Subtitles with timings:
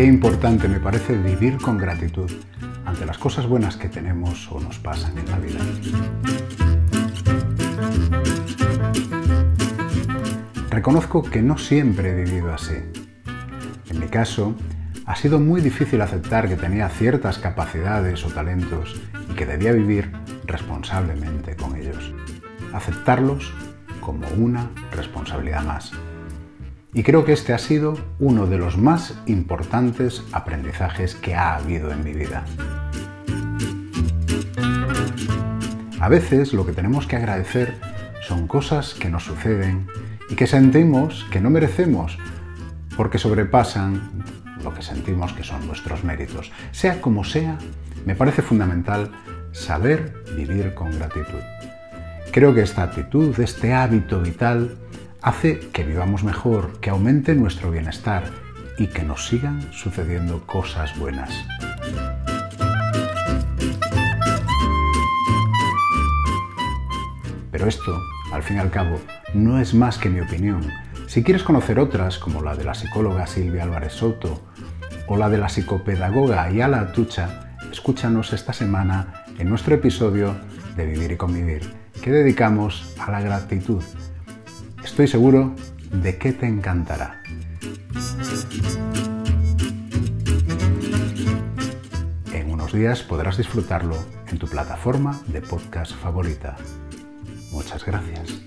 [0.00, 2.32] qué importante me parece vivir con gratitud
[2.86, 5.60] ante las cosas buenas que tenemos o nos pasan en la vida.
[10.70, 12.76] Reconozco que no siempre he vivido así.
[13.90, 14.54] En mi caso,
[15.04, 18.98] ha sido muy difícil aceptar que tenía ciertas capacidades o talentos
[19.30, 20.12] y que debía vivir
[20.46, 22.14] responsablemente con ellos.
[22.72, 23.52] Aceptarlos
[24.00, 25.92] como una responsabilidad más.
[26.92, 31.92] Y creo que este ha sido uno de los más importantes aprendizajes que ha habido
[31.92, 32.44] en mi vida.
[36.00, 37.78] A veces lo que tenemos que agradecer
[38.26, 39.86] son cosas que nos suceden
[40.28, 42.18] y que sentimos que no merecemos
[42.96, 44.24] porque sobrepasan
[44.64, 46.50] lo que sentimos que son nuestros méritos.
[46.72, 47.58] Sea como sea,
[48.04, 49.12] me parece fundamental
[49.52, 51.40] saber vivir con gratitud.
[52.32, 54.76] Creo que esta actitud, este hábito vital,
[55.22, 58.24] hace que vivamos mejor, que aumente nuestro bienestar
[58.78, 61.30] y que nos sigan sucediendo cosas buenas.
[67.50, 67.98] Pero esto,
[68.32, 68.98] al fin y al cabo,
[69.34, 70.70] no es más que mi opinión.
[71.06, 74.40] Si quieres conocer otras, como la de la psicóloga Silvia Álvarez Soto
[75.08, 80.36] o la de la psicopedagoga Ayala Tucha, escúchanos esta semana en nuestro episodio
[80.76, 83.82] de Vivir y Convivir que dedicamos a la gratitud.
[84.90, 85.54] Estoy seguro
[85.92, 87.22] de que te encantará.
[92.34, 96.56] En unos días podrás disfrutarlo en tu plataforma de podcast favorita.
[97.52, 98.40] Muchas gracias.